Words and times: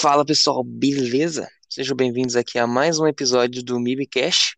Fala 0.00 0.24
pessoal, 0.24 0.64
beleza? 0.64 1.46
Sejam 1.68 1.94
bem-vindos 1.94 2.34
aqui 2.34 2.58
a 2.58 2.66
mais 2.66 2.98
um 2.98 3.06
episódio 3.06 3.62
do 3.62 3.78
MIBcast. 3.78 4.56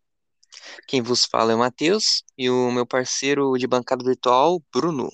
Quem 0.87 1.01
vos 1.01 1.25
fala 1.25 1.51
é 1.51 1.55
o 1.55 1.59
Matheus 1.59 2.23
e 2.37 2.49
o 2.49 2.71
meu 2.71 2.87
parceiro 2.87 3.57
de 3.57 3.67
bancada 3.67 4.05
virtual, 4.05 4.63
Bruno. 4.73 5.09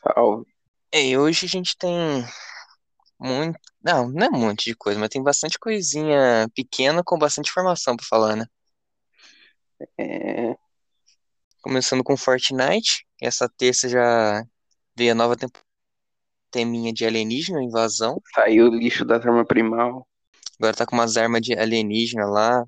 Salve. 0.00 0.46
E 0.94 1.18
hoje 1.18 1.46
a 1.46 1.48
gente 1.48 1.76
tem 1.76 2.24
muito. 3.18 3.58
Não, 3.82 4.08
não 4.10 4.26
é 4.26 4.28
um 4.28 4.38
monte 4.38 4.66
de 4.66 4.76
coisa, 4.76 5.00
mas 5.00 5.08
tem 5.08 5.20
bastante 5.20 5.58
coisinha 5.58 6.48
pequena 6.54 7.02
com 7.04 7.18
bastante 7.18 7.50
informação 7.50 7.96
pra 7.96 8.06
falar, 8.06 8.36
né? 8.36 8.46
É, 9.98 10.54
Começando 11.60 12.04
com 12.04 12.16
Fortnite. 12.16 13.08
Essa 13.20 13.48
terça 13.48 13.88
já 13.88 14.44
veio 14.96 15.10
a 15.10 15.16
nova 15.16 15.34
temporada 15.34 15.65
teminha 16.50 16.92
de 16.92 17.04
alienígena, 17.04 17.62
invasão. 17.62 18.20
saiu 18.34 18.66
o 18.66 18.74
lixo 18.74 19.04
das 19.04 19.24
armas 19.24 19.46
primal. 19.46 20.06
Agora 20.58 20.74
tá 20.74 20.86
com 20.86 20.96
umas 20.96 21.16
armas 21.16 21.42
de 21.42 21.54
alienígena 21.54 22.26
lá. 22.26 22.64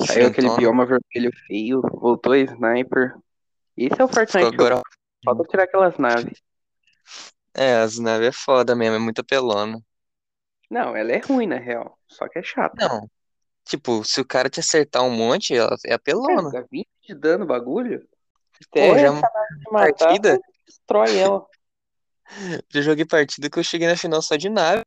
Saiu 0.00 0.28
aquele 0.28 0.54
bioma 0.56 0.86
vermelho 0.86 1.32
feio. 1.46 1.82
Voltou 1.82 2.32
a 2.32 2.38
sniper. 2.38 3.14
Esse 3.76 4.00
é 4.00 4.04
o 4.04 4.08
Fortnite 4.08 4.54
agora. 4.54 4.80
Falta 5.24 5.44
tirar 5.44 5.64
aquelas 5.64 5.96
naves. 5.98 6.40
É, 7.54 7.76
as 7.76 7.98
naves 7.98 8.28
é 8.28 8.32
foda 8.32 8.74
mesmo, 8.74 8.96
é 8.96 8.98
muito 8.98 9.20
apelona. 9.20 9.78
Não, 10.70 10.96
ela 10.96 11.12
é 11.12 11.18
ruim 11.18 11.46
na 11.46 11.56
real. 11.56 11.98
Só 12.08 12.28
que 12.28 12.38
é 12.38 12.42
chata. 12.42 12.76
Não, 12.88 13.08
tipo, 13.64 14.04
se 14.04 14.20
o 14.20 14.24
cara 14.24 14.50
te 14.50 14.60
acertar 14.60 15.02
um 15.02 15.10
monte, 15.10 15.54
ela 15.54 15.76
é 15.86 15.94
apelona. 15.94 16.50
dá 16.50 16.64
20 16.70 16.88
de 17.06 17.14
dano 17.14 17.46
bagulho. 17.46 18.06
Pô, 18.70 18.80
Até 18.80 18.98
já 19.00 19.12
matar, 19.12 19.30
partida, 19.70 20.40
destrói 20.66 21.18
ela. 21.18 21.46
já 22.70 22.80
joguei 22.82 23.04
partida 23.04 23.50
que 23.50 23.58
eu 23.58 23.64
cheguei 23.64 23.86
na 23.86 23.96
final 23.96 24.20
só 24.22 24.36
de 24.36 24.48
nave, 24.48 24.82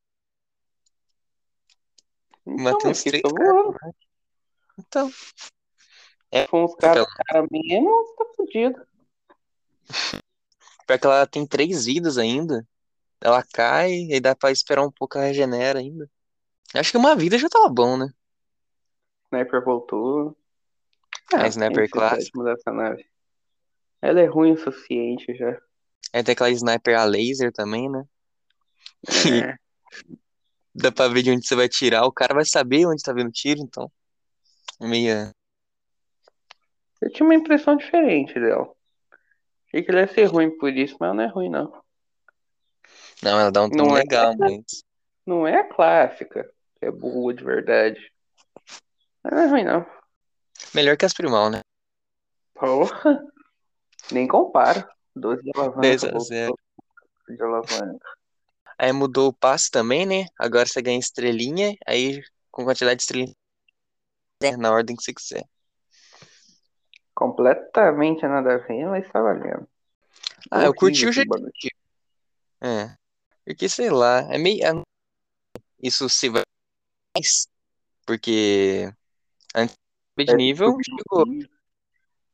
Então, 2.46 2.64
matei 2.64 2.92
uns 2.92 3.04
três 3.04 3.22
caras. 3.22 3.54
voando. 3.54 3.78
Então, 4.80 5.12
Se 5.12 6.48
for 6.48 6.64
uns 6.66 6.76
caras 6.76 7.04
apelona. 7.04 7.24
cara 7.26 7.48
mesmo, 7.52 8.16
tá 8.18 8.26
fudido. 8.36 8.88
Pior 10.86 11.00
que 11.00 11.06
ela 11.06 11.28
tem 11.28 11.46
três 11.46 11.86
vidas 11.86 12.18
ainda. 12.18 12.66
Ela 13.20 13.44
cai, 13.44 13.92
e 13.92 14.20
dá 14.20 14.36
pra 14.36 14.52
esperar 14.52 14.84
um 14.84 14.92
pouco, 14.92 15.18
ela 15.18 15.28
regenera 15.28 15.80
ainda. 15.80 16.10
Acho 16.74 16.92
que 16.92 16.98
uma 16.98 17.16
vida 17.16 17.38
já 17.38 17.50
tava 17.50 17.68
bom, 17.70 17.98
né? 17.98 18.14
Sniper 19.32 19.64
voltou. 19.64 20.38
Ah, 21.34 21.40
tem 21.40 21.50
sniper 21.50 21.90
nave. 22.74 23.06
Ela 24.02 24.22
é 24.22 24.26
ruim 24.26 24.54
o 24.54 24.58
suficiente 24.58 25.36
já. 25.36 25.60
Aí 26.18 26.24
tem 26.24 26.34
aquela 26.34 26.50
sniper 26.50 26.98
a 26.98 27.04
laser 27.04 27.52
também, 27.52 27.88
né? 27.88 28.04
É. 29.32 29.56
dá 30.74 30.92
pra 30.92 31.08
ver 31.10 31.22
de 31.22 31.30
onde 31.30 31.48
você 31.48 31.56
vai 31.56 31.70
tirar. 31.70 32.06
O 32.06 32.12
cara 32.12 32.34
vai 32.34 32.44
saber 32.44 32.88
onde 32.88 33.04
tá 33.04 33.14
vindo 33.14 33.28
o 33.28 33.32
tiro, 33.32 33.62
então. 33.62 33.92
Meia. 34.82 35.32
Eu 37.00 37.12
tinha 37.12 37.24
uma 37.24 37.36
impressão 37.36 37.76
diferente 37.76 38.34
dela. 38.34 38.68
Achei 39.68 39.84
que 39.84 39.92
ele 39.92 40.00
ia 40.00 40.08
ser 40.08 40.24
ruim 40.26 40.58
por 40.58 40.74
isso, 40.74 40.98
mas 41.00 41.16
não 41.16 41.24
é 41.24 41.28
ruim, 41.28 41.50
não. 41.50 41.72
Não, 43.22 43.40
ela 43.40 43.52
dá 43.52 43.64
um 43.64 43.70
tom 43.70 43.78
Não 43.78 43.96
é, 43.96 44.00
legal, 44.00 44.36
mas. 44.40 44.64
não 45.24 45.48
é 45.48 45.60
a 45.60 45.70
clássica, 45.70 46.50
que 46.80 46.86
é 46.88 46.92
boa 46.92 47.32
de 47.32 47.44
verdade. 47.44 48.12
Mas 49.24 49.34
não 49.34 49.40
é 49.40 49.48
ruim, 49.48 49.64
não. 49.64 49.86
Melhor 50.74 50.98
que 50.98 51.06
as 51.06 51.14
primal, 51.14 51.52
né? 51.52 51.62
Porra, 52.56 53.24
nem 54.12 54.28
compara. 54.28 54.97
12 55.18 55.44
de 55.44 55.52
10 55.52 56.04
alavanca, 56.04 56.18
a 56.18 56.20
0. 56.20 56.48
voltou 56.48 57.36
de 57.36 57.44
alavanca. 57.44 58.18
Aí 58.78 58.92
mudou 58.92 59.30
o 59.30 59.34
passe 59.34 59.72
também, 59.72 60.06
né? 60.06 60.26
Agora 60.38 60.66
você 60.66 60.82
ganha 60.82 61.00
estrelinha, 61.00 61.76
aí 61.86 62.22
com 62.52 62.64
quantidade 62.64 62.98
de 62.98 63.04
estrelinha 63.04 63.34
né, 64.42 64.56
na 64.56 64.72
ordem 64.72 64.96
que 64.96 65.04
você 65.04 65.14
quiser. 65.14 65.46
Completamente 67.14 68.28
nada 68.28 68.54
a 68.54 68.58
ver, 68.58 68.86
mas 68.86 69.12
tá 69.12 69.22
valendo. 69.22 69.68
Ah, 70.52 70.66
eu 70.66 70.74
curti 70.74 71.06
Horrível 71.06 71.10
o 71.10 71.14
jeito. 71.14 71.72
É. 72.62 72.96
Porque, 73.44 73.68
sei 73.68 73.90
lá, 73.90 74.20
é 74.32 74.38
meio. 74.38 74.64
é- 74.64 74.82
Isso 75.82 76.08
se 76.10 76.30
vai 76.30 76.44
mais. 77.16 77.48
Porque 78.06 78.92
antes 79.56 79.76
de 80.18 80.32
É 80.32 80.36
nível 80.36 80.78
chegou. 80.84 81.26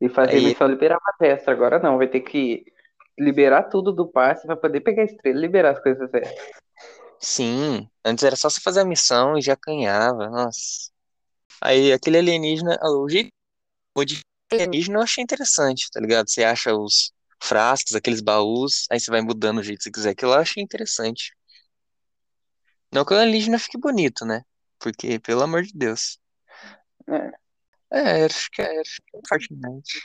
E 0.02 0.10
fazer 0.10 0.34
Aí, 0.34 0.46
missão 0.46 0.68
liberar 0.68 1.00
uma 1.00 1.28
extra. 1.28 1.54
Agora 1.54 1.80
não, 1.80 1.98
vai 1.98 2.08
ter 2.08 2.22
que 2.22 2.73
liberar 3.20 3.64
tudo 3.64 3.92
do 3.92 4.08
passe 4.08 4.46
pra 4.48 4.56
poder 4.58 4.82
pegar 4.82 5.04
a 5.04 5.06
estrela 5.06 5.38
e 5.38 5.42
liberar 5.42 5.72
as 5.72 5.80
coisas 5.82 6.14
extras. 6.14 6.54
sim. 7.20 7.90
Antes 8.06 8.24
era 8.24 8.36
só 8.36 8.50
você 8.50 8.60
fazer 8.62 8.82
a 8.82 8.86
missão 8.86 9.38
e 9.38 9.42
já 9.42 9.56
ganhava. 9.66 10.30
Nossa. 10.30 10.92
Aí 11.62 11.94
aquele 11.94 12.18
alienígena. 12.20 12.78
ah, 12.82 12.92
O 13.96 14.06
de 14.06 14.22
alienígena 14.52 15.00
eu 15.00 15.04
achei 15.04 15.24
interessante, 15.24 15.90
tá 15.92 16.00
ligado? 16.00 16.30
Você 16.30 16.44
acha 16.44 16.76
os 16.76 17.12
frascos, 17.42 17.96
aqueles 17.96 18.22
baús, 18.22 18.86
aí 18.92 19.00
você 19.00 19.10
vai 19.12 19.22
mudando 19.22 19.60
o 19.60 19.64
jeito 19.64 19.80
que 19.80 19.84
você 19.86 19.92
quiser. 19.92 20.10
Aquilo 20.12 20.34
eu 20.34 20.40
achei 20.40 20.62
interessante. 20.64 21.34
Não 22.94 23.04
que 23.04 23.14
o 23.14 23.18
alienígena 23.18 23.60
fique 23.60 23.78
bonito, 23.78 24.26
né? 24.26 24.42
Porque, 24.80 25.20
pelo 25.20 25.42
amor 25.44 25.64
de 25.64 25.74
Deus. 25.76 26.18
É. 27.08 27.44
É, 27.92 28.26
acho 28.26 28.50
que 28.52 28.62
é, 28.62 28.80
acho 28.82 29.02
que 29.08 29.18
é 29.18 29.22
Fortnite. 29.28 30.02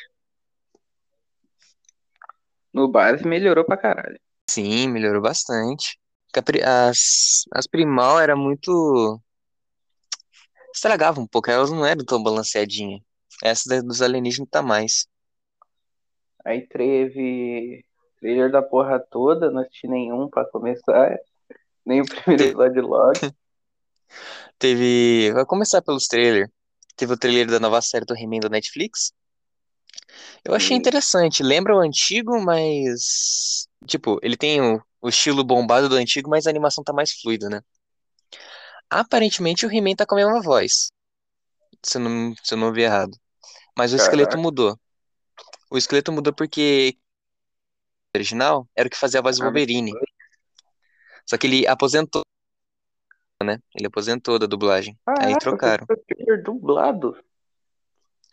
No 2.78 2.86
base 2.86 3.26
melhorou 3.26 3.64
pra 3.64 3.76
caralho. 3.76 4.20
Sim, 4.48 4.88
melhorou 4.88 5.20
bastante. 5.20 5.98
As, 6.64 7.42
as 7.52 7.66
primal 7.66 8.20
era 8.20 8.36
muito. 8.36 9.20
Estragava 10.72 11.20
um 11.20 11.26
pouco, 11.26 11.50
elas 11.50 11.72
não 11.72 11.84
eram 11.84 12.04
tão 12.04 12.22
balanceadinhas. 12.22 13.00
Essa 13.42 13.82
dos 13.82 14.00
alienígenas 14.00 14.48
tá 14.48 14.62
mais. 14.62 15.08
Aí 16.44 16.68
teve 16.68 17.84
trailer 18.20 18.52
da 18.52 18.62
porra 18.62 19.00
toda, 19.10 19.50
não 19.50 19.62
assisti 19.62 19.88
nenhum 19.88 20.28
pra 20.28 20.44
começar. 20.44 21.16
Nem 21.84 22.00
o 22.02 22.04
primeiro 22.04 22.44
Te- 22.44 22.48
episódio 22.50 22.86
logo. 22.86 23.18
Teve. 24.56 25.32
Vai 25.32 25.44
começar 25.44 25.82
pelos 25.82 26.06
trailers. 26.06 26.48
Teve 26.96 27.12
o 27.12 27.18
trailer 27.18 27.48
da 27.48 27.58
nova 27.58 27.82
série 27.82 28.04
do 28.04 28.16
He-Man 28.16 28.38
da 28.38 28.48
Netflix. 28.48 29.12
Eu 30.44 30.54
achei 30.54 30.76
E 30.76 30.78
interessante. 30.78 31.42
Lembra 31.42 31.76
o 31.76 31.80
antigo, 31.80 32.40
mas. 32.40 33.68
Tipo, 33.86 34.18
ele 34.22 34.36
tem 34.36 34.60
o, 34.60 34.82
o 35.00 35.08
estilo 35.08 35.44
bombado 35.44 35.88
do 35.88 35.96
antigo, 35.96 36.30
mas 36.30 36.46
a 36.46 36.50
animação 36.50 36.82
tá 36.82 36.92
mais 36.92 37.12
fluida, 37.12 37.48
né? 37.48 37.60
Aparentemente 38.90 39.66
o 39.66 39.70
He-Man 39.72 39.94
tá 39.94 40.06
com 40.06 40.14
a 40.14 40.18
mesma 40.18 40.40
voz. 40.40 40.90
Se 41.84 41.98
eu 41.98 42.02
não, 42.02 42.34
se 42.42 42.54
eu 42.54 42.58
não 42.58 42.72
vi 42.72 42.82
errado. 42.82 43.16
Mas 43.76 43.92
o 43.92 43.96
esqueleto 43.96 44.30
caraca, 44.30 44.42
mudou. 44.42 44.78
O 45.70 45.76
esqueleto 45.76 46.10
mudou 46.10 46.32
porque 46.32 46.96
o 48.14 48.18
original 48.18 48.66
era 48.74 48.88
o 48.88 48.90
que 48.90 48.96
fazia 48.96 49.20
a 49.20 49.22
voz 49.22 49.36
do 49.36 49.42
a 49.42 49.46
Wolverine. 49.46 49.92
Só 51.26 51.36
que 51.36 51.46
ele 51.46 51.66
aposentou, 51.66 52.22
né? 53.44 53.58
Ele 53.74 53.86
aposentou 53.86 54.38
da 54.38 54.46
dublagem. 54.46 54.98
Aí 55.06 55.14
Caraca, 55.14 55.34
você 55.34 55.38
trocaram. 55.40 55.86
foi 55.86 55.96
trailer 55.98 56.42
dublado. 56.42 57.22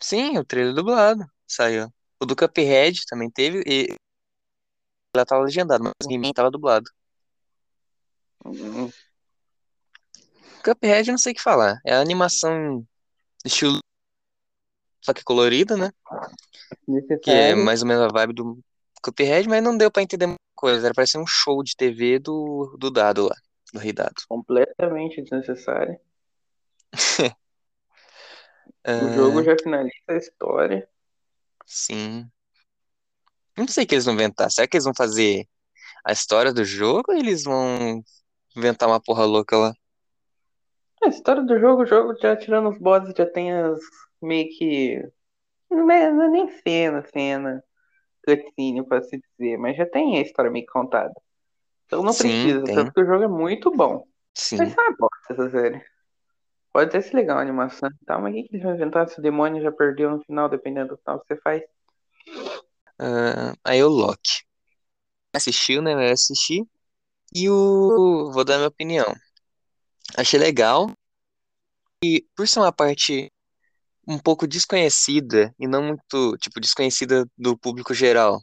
Sim, 0.00 0.38
o 0.38 0.44
trailer 0.44 0.74
dublado 0.74 1.26
saiu. 1.46 1.92
O 2.20 2.26
do 2.26 2.36
Cuphead 2.36 3.04
também 3.06 3.30
teve 3.30 3.62
e 3.66 3.94
ela 5.14 5.26
tava 5.26 5.44
legendado, 5.44 5.84
mas 5.84 5.92
o 6.02 6.32
tava 6.32 6.50
dublado. 6.50 6.90
Hum, 8.44 8.90
Cuphead 10.62 11.08
eu 11.08 11.12
não 11.12 11.18
sei 11.18 11.32
o 11.32 11.34
que 11.34 11.42
falar. 11.42 11.80
É 11.84 11.94
a 11.94 12.00
animação 12.00 12.86
estilo 13.44 13.78
só 15.06 15.12
que 15.12 15.22
colorida, 15.22 15.76
né? 15.76 15.92
Que 17.22 17.30
é 17.30 17.54
Necessário. 17.54 17.64
mais 17.64 17.82
ou 17.82 17.88
menos 17.88 18.02
a 18.02 18.08
vibe 18.08 18.32
do 18.32 18.58
Cuphead, 19.00 19.48
mas 19.48 19.62
não 19.62 19.78
deu 19.78 19.88
pra 19.88 20.02
entender 20.02 20.26
muita 20.26 20.40
coisa. 20.56 20.86
Era 20.86 20.94
parecer 20.94 21.18
um 21.18 21.26
show 21.26 21.62
de 21.62 21.76
TV 21.76 22.18
do, 22.18 22.76
do 22.76 22.90
Dado 22.90 23.28
lá, 23.28 23.36
do 23.72 23.78
Rei 23.78 23.92
Dado. 23.92 24.14
Completamente 24.28 25.22
desnecessário. 25.22 25.98
O 28.88 29.12
jogo 29.12 29.42
já 29.42 29.56
finaliza 29.60 29.92
a 30.06 30.16
história. 30.16 30.88
Sim. 31.66 32.30
Não 33.56 33.66
sei 33.68 33.84
o 33.84 33.86
que 33.86 33.94
eles 33.94 34.04
vão 34.04 34.14
inventar. 34.14 34.50
Será 34.50 34.66
que 34.68 34.76
eles 34.76 34.84
vão 34.84 34.94
fazer 34.96 35.46
a 36.04 36.12
história 36.12 36.52
do 36.52 36.64
jogo 36.64 37.12
ou 37.12 37.16
eles 37.18 37.44
vão 37.44 38.02
inventar 38.56 38.88
uma 38.88 39.00
porra 39.00 39.24
louca 39.24 39.56
lá? 39.56 39.74
A 41.02 41.08
história 41.08 41.42
do 41.42 41.58
jogo, 41.58 41.82
o 41.82 41.86
jogo 41.86 42.16
já 42.20 42.36
tirando 42.36 42.70
os 42.70 42.78
bosses, 42.78 43.14
já 43.16 43.26
tem 43.26 43.52
as 43.52 43.78
meio 44.20 44.48
que. 44.56 45.02
Não 45.70 45.90
é, 45.90 46.10
não 46.12 46.24
é 46.24 46.28
nem 46.28 46.48
cena, 46.62 47.02
cena, 47.12 47.64
cutscene, 48.24 48.86
pra 48.86 49.02
se 49.02 49.20
dizer, 49.38 49.58
mas 49.58 49.76
já 49.76 49.86
tem 49.86 50.18
a 50.18 50.22
história 50.22 50.50
meio 50.50 50.66
que 50.66 50.72
contada. 50.72 51.12
Então 51.86 52.02
não 52.02 52.12
Sim, 52.12 52.28
precisa, 52.32 52.64
tem. 52.64 52.76
tanto 52.76 52.92
que 52.92 53.00
o 53.00 53.06
jogo 53.06 53.24
é 53.24 53.28
muito 53.28 53.70
bom. 53.70 54.06
Mas 54.58 54.70
Sim. 54.70 54.76
é 54.76 54.80
uma 54.80 54.96
bosta 54.98 55.32
essa 55.32 55.50
série. 55.50 55.82
Pode 56.76 56.90
até 56.90 57.00
ser 57.00 57.16
legal 57.16 57.38
a 57.38 57.40
animação 57.40 57.88
e 57.88 58.04
tal, 58.04 58.20
mas 58.20 58.32
o 58.32 58.34
que, 58.34 58.48
eles 58.52 58.62
vão 58.62 58.74
inventar 58.74 59.08
se 59.08 59.18
o 59.18 59.22
demônio 59.22 59.62
já 59.62 59.72
perdeu 59.72 60.10
no 60.10 60.22
final, 60.22 60.46
dependendo 60.46 60.90
do 60.90 60.98
final 60.98 61.18
que 61.18 61.26
você 61.26 61.40
faz? 61.40 61.62
Ah, 62.98 63.54
aí 63.64 63.82
o 63.82 63.88
Loki. 63.88 64.44
Assistiu, 65.32 65.80
né? 65.80 65.94
Vai 65.94 66.10
assistir. 66.10 66.66
E 67.34 67.48
o. 67.48 68.30
Vou 68.30 68.44
dar 68.44 68.58
minha 68.58 68.68
opinião. 68.68 69.06
Achei 70.18 70.38
legal. 70.38 70.90
E 72.04 72.26
por 72.36 72.46
ser 72.46 72.58
uma 72.58 72.70
parte 72.70 73.32
um 74.06 74.18
pouco 74.18 74.46
desconhecida 74.46 75.54
e 75.58 75.66
não 75.66 75.82
muito, 75.82 76.36
tipo, 76.36 76.60
desconhecida 76.60 77.26
do 77.38 77.56
público 77.56 77.94
geral 77.94 78.38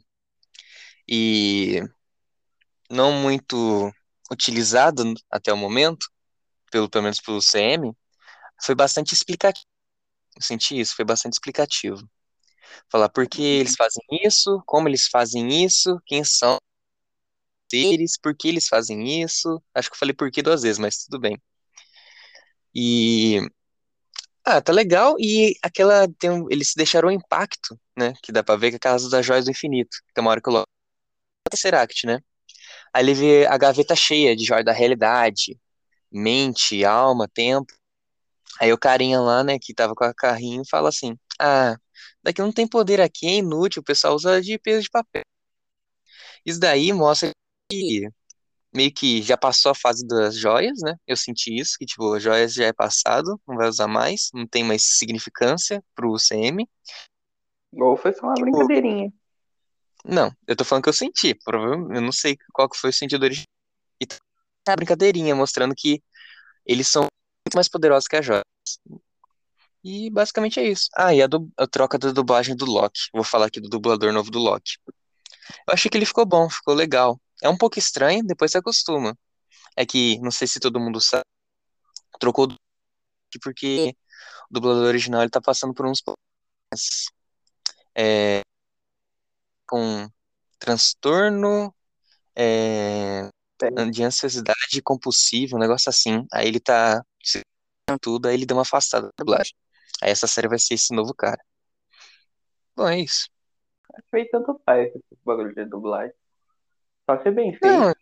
e 1.08 1.80
não 2.90 3.12
muito 3.12 3.92
utilizada 4.28 5.04
até 5.30 5.52
o 5.52 5.56
momento, 5.56 6.08
pelo, 6.72 6.90
pelo 6.90 7.04
menos 7.04 7.20
pelo 7.20 7.40
CM, 7.40 7.94
foi 8.62 8.74
bastante 8.74 9.14
explicativo. 9.14 9.66
Eu 10.36 10.42
senti 10.42 10.78
isso, 10.78 10.96
foi 10.96 11.04
bastante 11.04 11.34
explicativo. 11.34 12.08
Falar 12.90 13.08
por 13.08 13.28
que 13.28 13.42
eles 13.42 13.74
fazem 13.76 14.02
isso, 14.24 14.62
como 14.66 14.88
eles 14.88 15.06
fazem 15.08 15.64
isso, 15.64 16.00
quem 16.06 16.24
são 16.24 16.58
eles, 17.72 18.18
por 18.18 18.36
que 18.36 18.48
eles 18.48 18.68
fazem 18.68 19.22
isso. 19.22 19.62
Acho 19.74 19.90
que 19.90 19.94
eu 19.94 19.98
falei 19.98 20.14
por 20.14 20.30
que 20.30 20.42
duas 20.42 20.62
vezes, 20.62 20.78
mas 20.78 21.04
tudo 21.04 21.20
bem. 21.20 21.40
E 22.74 23.40
ah, 24.44 24.60
tá 24.60 24.72
legal. 24.72 25.16
E 25.18 25.54
aquela 25.62 26.06
tem 26.18 26.30
um, 26.30 26.50
eles 26.50 26.72
deixaram 26.76 27.08
o 27.08 27.12
impacto, 27.12 27.78
né? 27.96 28.14
Que 28.22 28.32
dá 28.32 28.42
pra 28.42 28.56
ver 28.56 28.70
que 28.70 28.76
é 28.76 28.78
a 28.78 28.80
Casa 28.80 29.08
das 29.10 29.24
Joias 29.24 29.44
do 29.46 29.50
Infinito. 29.50 29.96
Tem 30.14 30.22
uma 30.22 30.30
hora 30.30 30.40
que 30.40 30.48
eu 30.48 30.52
logo 30.52 30.66
Tesseract, 31.50 32.06
né? 32.06 32.20
Aí 32.92 33.04
ele 33.04 33.14
vê 33.14 33.46
a 33.46 33.58
gaveta 33.58 33.96
cheia 33.96 34.36
de 34.36 34.44
joias 34.44 34.64
da 34.64 34.72
realidade, 34.72 35.58
mente, 36.12 36.84
alma, 36.84 37.28
tempo. 37.28 37.72
Aí 38.60 38.72
o 38.72 38.78
carinha 38.78 39.20
lá, 39.20 39.42
né, 39.44 39.58
que 39.60 39.74
tava 39.74 39.94
com 39.94 40.04
a 40.04 40.14
carrinho, 40.14 40.62
fala 40.70 40.88
assim: 40.88 41.16
Ah, 41.40 41.76
daqui 42.22 42.40
não 42.40 42.52
tem 42.52 42.66
poder 42.66 43.00
aqui, 43.00 43.26
é 43.26 43.34
inútil, 43.36 43.80
o 43.82 43.84
pessoal 43.84 44.14
usa 44.14 44.40
de 44.40 44.58
peso 44.58 44.82
de 44.82 44.90
papel. 44.90 45.22
Isso 46.44 46.60
daí 46.60 46.92
mostra 46.92 47.30
que 47.70 48.08
meio 48.72 48.92
que 48.92 49.22
já 49.22 49.36
passou 49.36 49.70
a 49.70 49.74
fase 49.74 50.06
das 50.06 50.36
joias, 50.36 50.80
né? 50.82 50.94
Eu 51.06 51.16
senti 51.16 51.54
isso, 51.56 51.76
que 51.78 51.86
tipo, 51.86 52.12
as 52.14 52.22
joias 52.22 52.52
já 52.54 52.66
é 52.66 52.72
passado, 52.72 53.40
não 53.46 53.56
vai 53.56 53.68
usar 53.68 53.86
mais, 53.88 54.30
não 54.34 54.46
tem 54.46 54.64
mais 54.64 54.82
significância 54.84 55.82
pro 55.94 56.16
CM. 56.18 56.68
Ou 57.72 57.96
foi 57.96 58.12
só 58.12 58.26
uma 58.26 58.34
Tipo, 58.34 58.40
brincadeirinha. 58.40 59.12
não, 60.04 60.30
eu 60.46 60.56
tô 60.56 60.64
falando 60.64 60.84
que 60.84 60.88
eu 60.88 60.92
senti, 60.94 61.34
provavelmente, 61.34 61.96
eu 61.96 62.02
não 62.02 62.12
sei 62.12 62.36
qual 62.52 62.68
que 62.68 62.76
foi 62.76 62.90
o 62.90 62.92
sentido 62.92 63.22
original. 63.22 63.46
E 64.00 64.06
tá 64.06 64.72
a 64.72 64.76
brincadeirinha 64.76 65.34
mostrando 65.34 65.74
que 65.76 66.02
eles 66.66 66.88
são 66.88 67.06
muito 67.46 67.54
mais 67.54 67.68
poderosos 67.68 68.08
que 68.08 68.16
as 68.16 68.24
joias. 68.24 68.44
E 69.82 70.10
basicamente 70.10 70.58
é 70.58 70.64
isso. 70.68 70.88
Ah, 70.96 71.14
e 71.14 71.22
a, 71.22 71.28
a 71.58 71.66
troca 71.66 71.98
da 71.98 72.10
dublagem 72.10 72.56
do 72.56 72.64
Loki. 72.64 73.10
Vou 73.12 73.22
falar 73.22 73.46
aqui 73.46 73.60
do 73.60 73.68
dublador 73.68 74.12
novo 74.12 74.30
do 74.30 74.38
Loki. 74.38 74.78
Eu 75.68 75.74
achei 75.74 75.90
que 75.90 75.98
ele 75.98 76.06
ficou 76.06 76.24
bom, 76.24 76.48
ficou 76.48 76.74
legal. 76.74 77.20
É 77.42 77.48
um 77.48 77.56
pouco 77.56 77.78
estranho, 77.78 78.24
depois 78.24 78.50
você 78.50 78.58
acostuma. 78.58 79.16
É 79.76 79.84
que, 79.84 80.18
não 80.20 80.30
sei 80.30 80.48
se 80.48 80.60
todo 80.60 80.80
mundo 80.80 81.00
sabe, 81.00 81.24
trocou 82.20 82.48
porque 83.42 83.94
o 84.50 84.54
dublador 84.54 84.86
original 84.86 85.22
ele 85.22 85.30
tá 85.30 85.40
passando 85.40 85.74
por 85.74 85.86
uns 85.86 86.00
problemas 86.00 87.06
é, 87.96 88.42
com 89.66 90.08
transtorno 90.58 91.74
é. 92.36 93.28
De 93.90 94.02
ansiosidade 94.02 94.82
compulsiva, 94.82 95.56
um 95.56 95.60
negócio 95.60 95.88
assim. 95.88 96.26
Aí 96.32 96.48
ele 96.48 96.60
tá 96.60 97.04
tudo, 98.00 98.26
aí 98.26 98.34
ele 98.34 98.46
deu 98.46 98.56
uma 98.56 98.62
afastada 98.62 99.06
da 99.06 99.12
dublagem. 99.18 99.54
Aí 100.02 100.10
essa 100.10 100.26
série 100.26 100.48
vai 100.48 100.58
ser 100.58 100.74
esse 100.74 100.94
novo 100.94 101.14
cara. 101.14 101.42
Bom, 102.76 102.88
é 102.88 103.00
isso. 103.00 103.28
Foi 104.10 104.24
tanto 104.26 104.60
faz 104.64 104.88
esse 104.88 105.18
bagulho 105.24 105.54
de 105.54 105.64
dublagem. 105.66 106.14
Só 107.08 107.22
ser 107.22 107.32
bem 107.32 107.52
feito. 107.52 107.66
Não, 107.66 107.94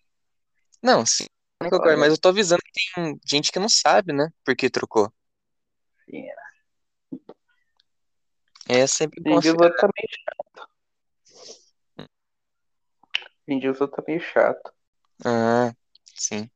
não, 0.82 1.06
sim, 1.06 1.26
mas 1.60 2.12
eu 2.12 2.18
tô 2.18 2.30
avisando 2.30 2.62
que 2.62 2.72
tem 2.94 3.20
gente 3.24 3.52
que 3.52 3.58
não 3.58 3.68
sabe, 3.68 4.12
né? 4.12 4.28
Por 4.44 4.56
que 4.56 4.70
trocou. 4.70 5.12
Sim, 6.08 6.26
É 8.68 8.86
sempre 8.86 9.20
bom 9.20 9.38
afinar. 9.38 9.70
tá 9.76 9.88
meio 9.94 10.08
chato. 10.24 10.68
Diesel 13.48 13.88
tá 13.88 14.02
meio 14.06 14.20
chato. 14.20 14.72
Ah, 15.24 15.72
sim. 16.14 16.50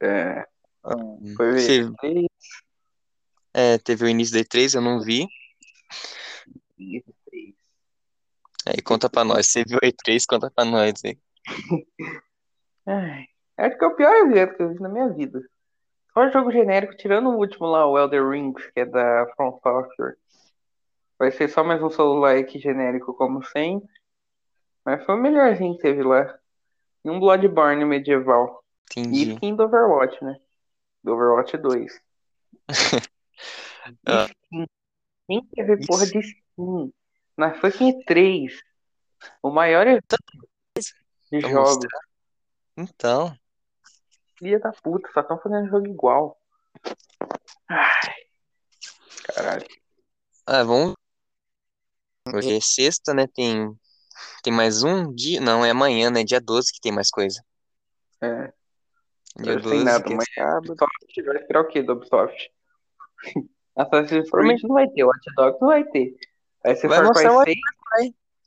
É, 0.00 0.46
Hum, 0.84 1.34
foi 1.36 1.52
ver 1.52 1.60
Você, 1.60 1.90
três, 2.00 2.26
é, 3.52 3.78
teve 3.78 4.04
o 4.04 4.08
início 4.08 4.34
da 4.34 4.40
E3, 4.40 4.74
eu 4.74 4.80
não 4.80 5.00
vi. 5.00 5.26
três. 6.76 7.54
Aí 8.66 8.82
conta 8.82 9.08
pra 9.08 9.24
nós. 9.24 9.46
Você 9.46 9.64
viu 9.64 9.78
a 9.82 9.86
E3, 9.86 10.26
conta 10.26 10.50
pra 10.50 10.64
nós 10.64 11.04
aí. 11.04 11.18
Ai, 12.86 13.26
acho 13.58 13.78
que 13.78 13.84
é 13.84 13.88
o 13.88 13.96
pior 13.96 14.14
evento 14.26 14.56
que 14.56 14.62
eu 14.62 14.72
vi 14.72 14.80
na 14.80 14.88
minha 14.88 15.08
vida. 15.10 15.42
Só 16.14 16.30
jogo 16.30 16.50
genérico, 16.50 16.96
tirando 16.96 17.28
o 17.30 17.36
último 17.36 17.66
lá, 17.66 17.86
o 17.86 17.98
Elder 17.98 18.28
Rings, 18.28 18.64
que 18.72 18.80
é 18.80 18.86
da 18.86 19.26
From 19.36 19.58
Software. 19.62 20.16
Vai 21.18 21.30
ser 21.32 21.48
só 21.48 21.62
mais 21.64 21.82
um 21.82 21.90
Soul 21.90 22.18
Like 22.20 22.58
genérico, 22.58 23.14
como 23.14 23.42
sempre. 23.44 23.88
Mas 24.84 25.04
foi 25.04 25.16
o 25.16 25.18
melhorzinho 25.18 25.76
que 25.76 25.82
teve 25.82 26.02
lá. 26.02 26.38
E 27.04 27.10
um 27.10 27.20
Bloodborne 27.20 27.84
medieval. 27.84 28.62
E 28.96 29.00
Entendi. 29.00 29.32
skin 29.32 29.56
do 29.56 29.64
Overwatch, 29.64 30.22
né? 30.24 30.40
Do 31.02 31.12
Overwatch 31.14 31.56
2. 31.56 32.00
Ah. 34.06 34.26
Skin. 34.26 34.66
Quem 35.26 35.46
quer 35.54 35.64
ver 35.64 35.86
porra 35.86 36.04
de 36.04 36.18
skin? 36.18 36.92
Na 37.36 37.54
fucking 37.54 38.02
3. 38.04 38.52
O 39.42 39.50
maior 39.50 39.86
evento 39.86 40.16
de 41.30 41.40
Pra 41.40 41.48
jogos. 41.48 41.86
Então, 42.76 43.34
Filha 44.38 44.60
da 44.60 44.70
puta, 44.70 45.10
só 45.12 45.20
estão 45.20 45.38
fazendo 45.40 45.68
jogo 45.68 45.86
igual. 45.88 46.40
Ai. 47.68 48.14
Caralho. 49.24 49.66
ah, 50.46 50.62
vamos. 50.62 50.94
Hoje 52.32 52.56
é 52.56 52.60
sexta, 52.60 53.12
né? 53.12 53.26
Tem, 53.26 53.76
tem 54.42 54.52
mais 54.52 54.82
um 54.82 55.12
dia. 55.14 55.40
Não, 55.40 55.64
é 55.64 55.70
amanhã, 55.70 56.10
né? 56.10 56.24
Dia 56.24 56.40
12 56.40 56.72
que 56.72 56.80
tem 56.80 56.92
mais 56.92 57.10
coisa. 57.10 57.42
É, 58.20 58.52
Dia 59.40 59.54
hoje 59.56 59.68
tem 59.68 59.84
12 59.84 59.84
nada, 59.84 60.04
que 60.04 60.12
é 60.14 60.18
sábado. 60.34 60.70
Ubisoft 60.72 61.22
vai 61.22 61.36
esperar 61.36 61.60
o 61.60 61.68
quê 61.68 61.82
do 61.82 61.92
Ubisoft? 61.92 62.50
Assassin's 63.76 64.28
Creed 64.28 64.28
provavelmente 64.28 64.66
não 64.66 64.74
vai 64.74 64.88
ter, 64.88 65.04
Watch 65.04 65.34
Dogs 65.36 65.58
não 65.60 65.68
vai 65.68 65.84
ter. 65.84 66.16
Vai 66.64 66.74
ser 66.76 66.88
Vai 66.88 66.98
Far 66.98 67.12
Cry 67.12 67.26
mostrar 67.26 67.32
o 67.32 67.44
6, 67.44 67.56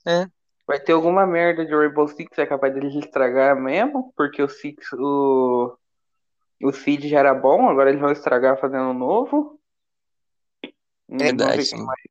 É. 0.06 0.28
vai 0.68 0.80
ter 0.80 0.92
alguma 0.92 1.26
merda 1.26 1.66
de 1.66 1.74
Rainbow 1.74 2.08
Six, 2.08 2.38
é 2.38 2.46
capaz 2.46 2.74
deles 2.74 2.94
estragar 2.96 3.56
mesmo, 3.56 4.12
porque 4.18 4.44
o 4.44 4.50
Six, 4.50 4.92
o, 4.94 5.78
o 6.62 6.72
Seed 6.74 7.06
já 7.06 7.20
era 7.20 7.34
bom, 7.34 7.70
agora 7.70 7.90
eles 7.90 8.02
vão 8.02 8.12
estragar 8.12 8.60
fazendo 8.60 8.90
um 8.90 8.94
novo. 8.94 9.58
Verdade. 11.08 11.54
o 11.54 11.58
que 11.60 11.66
sim. 11.66 11.84
mais. 11.84 12.02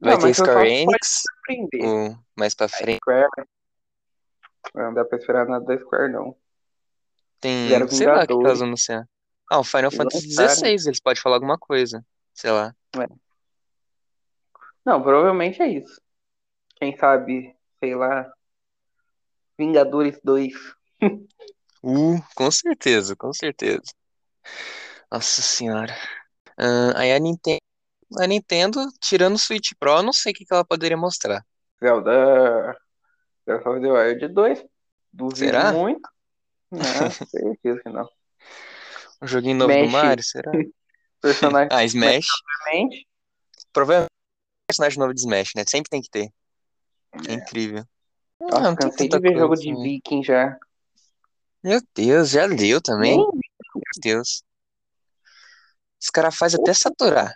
Vai 0.00 0.12
Não, 0.14 0.20
ter 0.20 0.34
Square 0.34 0.68
Enix 0.68 1.22
o, 1.82 2.16
mais 2.36 2.54
pra 2.54 2.68
frente. 2.68 2.98
Square, 2.98 3.28
não 4.74 4.94
dá 4.94 5.04
pra 5.04 5.18
esperar 5.18 5.46
nada 5.46 5.64
da 5.64 5.78
Square, 5.78 6.12
não. 6.12 6.36
Tem, 7.40 7.88
sei 7.88 8.06
lá 8.06 8.24
o 8.24 8.26
que 8.26 8.32
elas 8.32 8.58
vão 8.58 8.68
anunciar. 8.68 9.08
Ah, 9.50 9.60
o 9.60 9.64
Final 9.64 9.90
Eles 9.92 9.96
Fantasy. 9.96 10.30
XVI, 10.30 10.88
eles 10.88 11.00
podem 11.00 11.22
falar 11.22 11.36
alguma 11.36 11.58
coisa. 11.58 12.04
Sei 12.34 12.50
lá. 12.50 12.74
Não, 14.84 15.02
provavelmente 15.02 15.62
é 15.62 15.68
isso. 15.68 16.00
Quem 16.76 16.96
sabe, 16.96 17.54
sei 17.78 17.94
lá, 17.94 18.30
Vingadores 19.58 20.18
2. 20.22 20.52
Uh, 21.82 22.20
com 22.34 22.50
certeza, 22.50 23.14
com 23.14 23.32
certeza. 23.32 23.84
Nossa 25.08 25.40
senhora. 25.40 25.94
Ah, 26.58 26.94
aí 26.96 27.12
a 27.12 27.18
Nintendo, 27.20 27.60
a 28.18 28.26
Nintendo, 28.26 28.80
tirando 29.00 29.34
o 29.34 29.38
Switch 29.38 29.72
Pro, 29.78 29.96
eu 29.98 30.02
não 30.02 30.12
sei 30.12 30.32
o 30.32 30.34
que 30.34 30.44
que 30.44 30.52
ela 30.54 30.64
poderia 30.64 30.96
mostrar. 30.96 31.44
Zelda 31.82 32.76
Breath 33.44 33.66
of 33.66 33.80
the 33.80 33.92
Wild 33.92 34.28
2. 34.28 34.64
Duvido 35.12 35.36
Será? 35.38 35.72
muito. 35.72 36.08
Não, 36.70 36.80
certeza 37.10 37.80
que 37.82 37.88
não. 37.90 38.08
Um 39.22 39.26
joguinho 39.26 39.56
novo 39.56 39.72
do. 39.76 39.88
Mario, 39.88 40.22
será? 40.24 40.52
Personagem, 41.20 41.68
Ah, 41.72 41.84
Smash. 41.84 42.26
obviamente. 42.66 43.06
Provavelmente 43.72 44.10
personagem 44.68 44.98
novo 44.98 45.14
de 45.14 45.20
Smash, 45.20 45.52
né? 45.56 45.64
Sempre 45.66 45.90
tem 45.90 46.02
que 46.02 46.10
ter. 46.10 46.28
É 47.28 47.32
incrível. 47.32 47.84
Ah, 48.42 48.44
Nossa, 48.44 48.62
não 48.62 48.76
tem 48.76 48.90
cansei 48.90 49.08
de 49.08 49.18
ver 49.18 49.32
coisa. 49.32 49.38
jogo 49.40 49.56
de. 49.56 49.74
Viking 49.74 50.22
já. 50.22 50.58
Meu 51.62 51.80
Deus, 51.94 52.30
já 52.30 52.46
deu 52.46 52.80
também. 52.80 53.16
Meu 53.16 53.32
Deus. 54.02 54.42
Os 56.00 56.10
caras 56.10 56.36
fazem 56.36 56.60
até 56.60 56.74
saturar. 56.74 57.34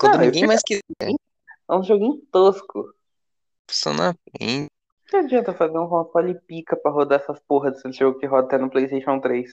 Quando 0.00 0.14
Não, 0.14 0.22
eu 0.22 0.26
ninguém 0.26 0.46
mais 0.46 0.62
quer. 0.62 0.80
é 0.98 1.74
um 1.74 1.82
joguinho 1.82 2.16
tosco. 2.32 2.88
A 2.88 3.66
pessoa 3.66 3.94
não 3.94 4.04
aprende. 4.08 4.70
Não 5.12 5.20
adianta 5.20 5.52
fazer 5.52 5.78
um 5.78 5.86
console 5.86 6.40
pica 6.46 6.74
pra 6.74 6.90
rodar 6.90 7.20
essas 7.20 7.38
porras 7.40 7.74
desse 7.74 7.98
jogo 7.98 8.18
que 8.18 8.24
roda 8.24 8.46
até 8.46 8.56
no 8.56 8.70
PlayStation 8.70 9.20
3. 9.20 9.52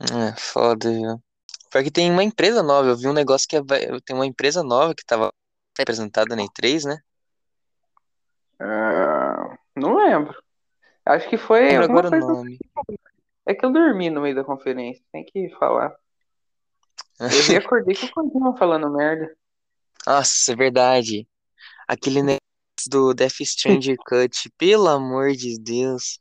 É, 0.00 0.36
foda, 0.36 0.90
viu? 0.90 1.22
Pior 1.70 1.84
que 1.84 1.92
tem 1.92 2.10
uma 2.10 2.24
empresa 2.24 2.60
nova. 2.60 2.88
Eu 2.88 2.96
vi 2.96 3.06
um 3.06 3.12
negócio 3.12 3.46
que 3.48 3.56
é, 3.56 3.62
tem 4.04 4.16
uma 4.16 4.26
empresa 4.26 4.64
nova 4.64 4.96
que 4.96 5.04
tava 5.04 5.30
representada 5.78 6.34
na 6.34 6.42
E3, 6.42 6.88
né? 6.88 6.98
Ah, 8.58 9.56
não 9.76 9.94
lembro. 9.94 10.34
Acho 11.06 11.28
que 11.28 11.38
foi 11.38 11.60
lembro 11.60 11.84
agora 11.84 12.08
o 12.08 12.18
nome. 12.18 12.58
É 13.46 13.54
que 13.54 13.64
eu 13.64 13.72
dormi 13.72 14.10
no 14.10 14.22
meio 14.22 14.34
da 14.34 14.42
conferência, 14.42 15.04
tem 15.12 15.24
que 15.24 15.48
falar. 15.50 15.94
Eu 17.20 17.28
acordei 17.58 17.94
com 17.94 18.06
o 18.06 18.10
Kojima 18.10 18.56
falando 18.56 18.90
merda. 18.90 19.37
Nossa, 20.08 20.52
é 20.52 20.56
verdade. 20.56 21.28
Aquele 21.86 22.22
negócio 22.22 22.40
do 22.88 23.12
Death 23.12 23.44
Stranger 23.44 23.94
Cut, 24.08 24.50
pelo 24.56 24.88
amor 24.88 25.32
de 25.32 25.58
Deus. 25.60 26.18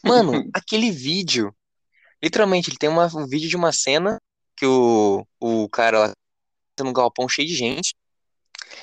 Mano, 0.00 0.48
aquele 0.54 0.92
vídeo. 0.92 1.52
Literalmente, 2.22 2.70
ele 2.70 2.76
tem 2.78 2.88
uma, 2.88 3.06
um 3.16 3.26
vídeo 3.26 3.48
de 3.48 3.56
uma 3.56 3.72
cena 3.72 4.20
que 4.56 4.64
o, 4.64 5.26
o 5.40 5.68
cara 5.68 5.98
lá 5.98 6.12
tá 6.76 6.84
num 6.84 6.92
galpão 6.92 7.28
cheio 7.28 7.48
de 7.48 7.56
gente. 7.56 7.96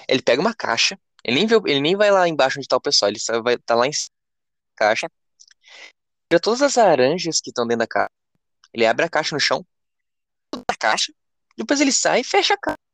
Ele 0.09 0.21
pega 0.21 0.41
uma 0.41 0.53
caixa. 0.53 0.99
Ele 1.23 1.37
nem, 1.37 1.47
vê, 1.47 1.55
ele 1.65 1.79
nem 1.79 1.95
vai 1.95 2.11
lá 2.11 2.27
embaixo 2.27 2.59
onde 2.59 2.67
tá 2.67 2.75
o 2.75 2.81
pessoal. 2.81 3.09
Ele 3.09 3.19
só 3.19 3.41
vai 3.41 3.57
tá 3.57 3.75
lá 3.75 3.87
em 3.87 3.93
cima 3.93 4.11
da 4.71 4.87
caixa. 4.87 5.09
Tira 6.29 6.41
todas 6.41 6.61
as 6.61 6.75
laranjas 6.75 7.39
que 7.39 7.49
estão 7.49 7.65
dentro 7.65 7.79
da 7.79 7.87
caixa. 7.87 8.11
Ele 8.73 8.85
abre 8.85 9.05
a 9.05 9.09
caixa 9.09 9.33
no 9.33 9.39
chão. 9.39 9.65
A 10.67 10.75
caixa. 10.75 11.13
Depois 11.57 11.79
ele 11.79 11.93
sai 11.93 12.19
e 12.19 12.23
fecha 12.25 12.55
a 12.55 12.57
caixa. 12.57 12.84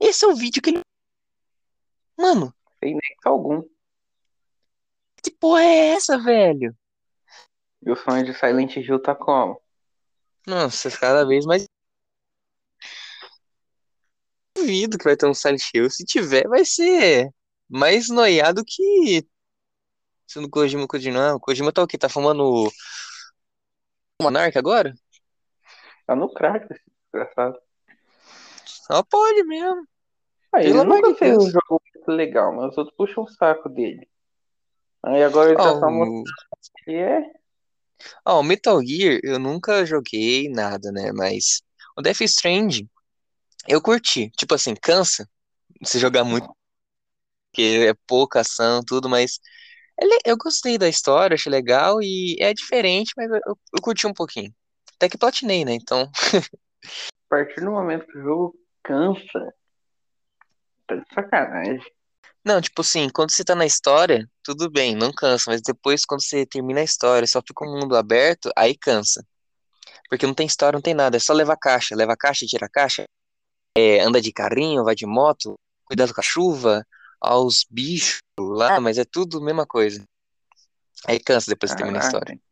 Esse 0.00 0.24
é 0.24 0.28
o 0.28 0.34
vídeo 0.36 0.62
que 0.62 0.70
ele. 0.70 0.80
Mano, 2.18 2.54
Sem 2.82 2.94
nexo 2.94 3.28
algum. 3.28 3.62
que 5.22 5.30
porra 5.30 5.62
é 5.62 5.88
essa, 5.94 6.18
velho? 6.18 6.74
E 7.82 7.90
o 7.90 7.96
sonho 7.96 8.24
de 8.24 8.34
Silent 8.34 8.76
Hill 8.76 9.00
tá 9.00 9.14
como? 9.14 9.60
Nossa, 10.46 10.90
cada 10.98 11.24
vez 11.26 11.44
mais. 11.44 11.66
Duvido 14.54 14.96
que 14.98 15.04
vai 15.04 15.16
ter 15.16 15.26
um 15.26 15.34
Silent 15.34 15.62
Hill. 15.74 15.90
Se 15.90 16.04
tiver, 16.04 16.48
vai 16.48 16.64
ser 16.64 17.30
mais 17.68 18.08
noiado 18.08 18.62
que. 18.66 19.26
Se 20.26 20.40
no 20.40 20.48
Kojima 20.50 20.86
continuar. 20.88 21.34
O 21.34 21.40
Kojima 21.40 21.72
tá 21.72 21.82
o 21.82 21.86
quê? 21.86 21.98
Tá 21.98 22.08
fumando. 22.08 22.42
o 22.68 22.70
Monark 24.22 24.56
agora? 24.58 24.94
Tá 26.06 26.16
no 26.16 26.32
crack 26.32 26.66
desgraçado. 27.12 27.58
Só 28.86 29.02
pode 29.02 29.42
mesmo. 29.44 29.86
Ah, 30.52 30.62
ele 30.62 30.84
nunca 30.84 31.12
de 31.12 31.18
fez 31.18 31.36
um 31.36 31.50
jogo 31.50 31.82
muito 31.94 32.10
legal, 32.10 32.54
mas 32.54 32.72
os 32.72 32.78
outros 32.78 32.96
puxam 32.96 33.24
o 33.24 33.28
saco 33.28 33.68
dele. 33.68 34.08
Aí 35.02 35.22
agora 35.22 35.50
ele 35.50 35.56
tá 35.56 35.70
Ó, 35.70 35.80
só 35.80 35.86
o... 35.86 35.90
mostrando 35.90 36.24
que 36.84 36.92
é. 36.92 37.22
ó, 38.24 38.40
o 38.40 38.42
Metal 38.42 38.80
Gear 38.84 39.20
eu 39.22 39.38
nunca 39.38 39.84
joguei 39.84 40.48
nada, 40.48 40.90
né? 40.92 41.12
Mas 41.12 41.62
o 41.96 42.02
Death 42.02 42.20
Stranding 42.22 42.88
eu 43.68 43.82
curti. 43.82 44.30
Tipo 44.36 44.54
assim, 44.54 44.74
cansa 44.74 45.28
se 45.84 45.98
jogar 45.98 46.24
muito, 46.24 46.48
porque 47.50 47.86
é 47.88 47.94
pouca 48.06 48.40
ação, 48.40 48.82
tudo, 48.86 49.08
mas 49.08 49.38
ele- 50.00 50.18
eu 50.24 50.36
gostei 50.36 50.78
da 50.78 50.88
história, 50.88 51.34
achei 51.34 51.50
legal 51.50 52.00
e 52.02 52.36
é 52.40 52.54
diferente, 52.54 53.12
mas 53.16 53.28
eu, 53.30 53.36
eu, 53.46 53.58
eu 53.74 53.82
curti 53.82 54.06
um 54.06 54.14
pouquinho. 54.14 54.54
Até 54.94 55.08
que 55.08 55.18
platinei, 55.18 55.64
né? 55.64 55.74
Então, 55.74 56.10
A 57.26 57.28
partir 57.28 57.60
do 57.60 57.70
momento 57.72 58.06
que 58.06 58.18
o 58.18 58.22
jogo 58.22 58.65
cansa, 58.86 59.54
tá 60.86 60.94
de 60.94 61.04
sacanagem. 61.12 61.92
não, 62.44 62.60
tipo 62.60 62.80
assim, 62.80 63.08
quando 63.08 63.32
você 63.32 63.44
tá 63.44 63.54
na 63.56 63.66
história, 63.66 64.28
tudo 64.44 64.70
bem, 64.70 64.94
não 64.94 65.12
cansa, 65.12 65.50
mas 65.50 65.60
depois 65.60 66.06
quando 66.06 66.22
você 66.22 66.46
termina 66.46 66.80
a 66.80 66.84
história, 66.84 67.26
só 67.26 67.42
fica 67.46 67.64
um 67.64 67.80
mundo 67.80 67.96
aberto, 67.96 68.50
aí 68.56 68.76
cansa. 68.76 69.26
Porque 70.08 70.26
não 70.26 70.34
tem 70.34 70.46
história, 70.46 70.76
não 70.76 70.82
tem 70.82 70.94
nada, 70.94 71.16
é 71.16 71.20
só 71.20 71.32
levar 71.32 71.56
caixa, 71.56 71.96
leva 71.96 72.16
caixa, 72.16 72.46
tira 72.46 72.68
caixa, 72.68 73.04
é, 73.76 74.00
anda 74.00 74.20
de 74.20 74.32
carrinho, 74.32 74.84
vai 74.84 74.94
de 74.94 75.04
moto, 75.04 75.58
cuidado 75.84 76.14
com 76.14 76.20
a 76.20 76.24
chuva, 76.24 76.86
aos 77.20 77.66
bichos 77.68 78.20
lá, 78.38 78.78
mas 78.80 78.98
é 78.98 79.04
tudo 79.04 79.38
a 79.38 79.44
mesma 79.44 79.66
coisa. 79.66 80.04
Aí 81.04 81.18
cansa 81.18 81.50
depois 81.50 81.72
que 81.72 81.78
termina 81.78 81.98
a 81.98 82.06
história. 82.06 82.26
Caraca. 82.26 82.46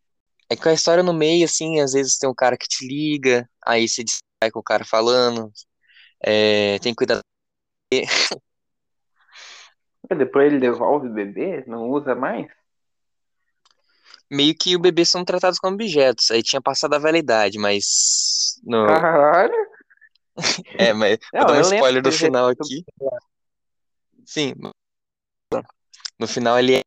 É 0.50 0.56
que 0.56 0.68
a 0.68 0.74
história 0.74 1.02
no 1.02 1.14
meio, 1.14 1.44
assim, 1.44 1.80
às 1.80 1.92
vezes 1.92 2.18
tem 2.18 2.28
um 2.28 2.34
cara 2.34 2.56
que 2.56 2.68
te 2.68 2.86
liga, 2.86 3.48
aí 3.64 3.88
você 3.88 4.04
distrai 4.04 4.50
com 4.52 4.58
o 4.58 4.62
cara 4.62 4.84
falando, 4.84 5.50
é, 6.26 6.78
tem 6.78 6.92
que 6.92 6.96
cuidar. 6.96 7.20
E 10.10 10.14
depois 10.14 10.46
ele 10.46 10.60
devolve 10.60 11.08
o 11.08 11.12
bebê? 11.12 11.64
Não 11.66 11.90
usa 11.90 12.14
mais? 12.14 12.46
Meio 14.30 14.54
que 14.58 14.74
o 14.74 14.80
bebê 14.80 15.04
são 15.04 15.24
tratados 15.24 15.58
como 15.58 15.74
objetos, 15.74 16.30
aí 16.30 16.42
tinha 16.42 16.60
passado 16.60 16.94
a 16.94 16.98
validade, 16.98 17.58
mas. 17.58 18.60
No, 18.64 18.86
Caralho! 18.86 19.54
é, 20.78 20.92
mas 20.92 21.18
vou 21.32 21.40
Não, 21.40 21.46
dar 21.46 21.58
um 21.58 21.60
spoiler 21.60 22.02
do 22.02 22.10
final 22.10 22.48
aqui. 22.48 22.84
Sim, 24.24 24.54
no 26.18 26.26
final 26.26 26.58
ele 26.58 26.80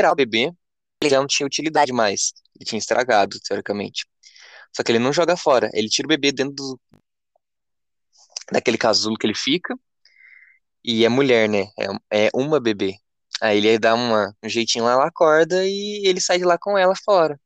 era 0.00 0.12
o 0.12 0.14
bebê, 0.14 0.52
ele 1.00 1.10
já 1.10 1.18
não 1.18 1.26
tinha 1.26 1.46
utilidade 1.46 1.92
mais, 1.92 2.32
ele 2.54 2.66
tinha 2.66 2.78
estragado, 2.78 3.38
teoricamente. 3.40 4.06
Só 4.74 4.82
que 4.82 4.92
ele 4.92 4.98
não 4.98 5.12
joga 5.12 5.36
fora, 5.36 5.70
ele 5.72 5.88
tira 5.88 6.06
o 6.06 6.08
bebê 6.08 6.30
dentro 6.30 6.54
do, 6.54 6.80
daquele 8.52 8.78
casulo 8.78 9.16
que 9.16 9.26
ele 9.26 9.34
fica, 9.34 9.74
e 10.84 11.04
é 11.04 11.08
mulher, 11.08 11.48
né? 11.48 11.66
É, 12.10 12.26
é 12.26 12.30
uma 12.34 12.60
bebê. 12.60 12.96
Aí 13.40 13.58
ele 13.58 13.78
dá 13.78 13.94
uma, 13.94 14.34
um 14.42 14.48
jeitinho 14.48 14.84
lá, 14.84 14.92
ela 14.92 15.08
acorda 15.08 15.64
e 15.66 16.06
ele 16.06 16.20
sai 16.20 16.38
de 16.38 16.44
lá 16.44 16.56
com 16.58 16.78
ela 16.78 16.94
fora. 17.04 17.38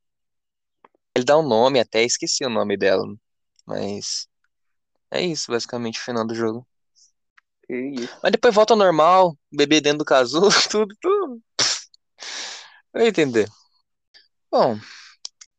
Ele 1.15 1.25
dá 1.25 1.39
um 1.39 1.47
nome, 1.47 1.81
até 1.81 2.03
esqueci 2.05 2.45
o 2.45 2.51
nome 2.51 2.77
dela. 2.77 3.05
Mas 3.67 4.29
é 5.11 5.23
isso, 5.23 5.51
basicamente, 5.53 6.01
o 6.01 6.03
final 6.03 6.27
do 6.27 6.35
jogo. 6.35 6.67
Mas 8.23 8.33
depois 8.33 8.55
volta 8.55 8.75
ao 8.75 8.79
normal, 8.79 9.37
bebê 9.53 9.81
dentro 9.81 9.99
do 9.99 10.05
casulo, 10.05 10.49
tudo, 10.71 10.95
tudo. 11.01 11.43
Vai 12.93 13.09
entender. 13.09 13.49
Bom, 14.51 14.79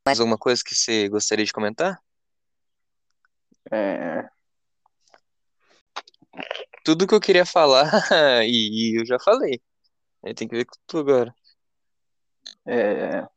mais 0.06 0.20
alguma 0.20 0.38
coisa 0.38 0.62
que 0.66 0.76
você 0.76 1.08
gostaria 1.10 1.46
de 1.46 1.54
comentar? 1.54 2.00
É, 3.72 4.30
Tudo 6.84 7.08
que 7.08 7.14
eu 7.14 7.20
queria 7.22 7.46
falar, 7.46 7.86
e, 8.44 8.94
e 8.94 9.02
eu 9.02 9.06
já 9.06 9.20
falei. 9.20 9.62
Aí 10.24 10.34
tem 10.34 10.48
que 10.48 10.56
ver 10.56 10.66
com 10.66 10.76
tu 10.88 11.00
agora. 11.00 11.34
é... 12.66 13.28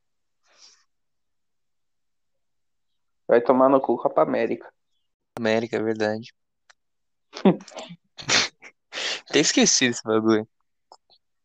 Vai 3.27 3.41
tomar 3.41 3.69
no 3.69 3.81
cu 3.81 3.97
Copa 3.97 4.23
América. 4.23 4.71
América, 5.39 5.77
é 5.77 5.83
verdade. 5.83 6.33
Até 9.29 9.41
esqueci 9.41 9.89
desse 9.89 10.03
bagulho. 10.03 10.47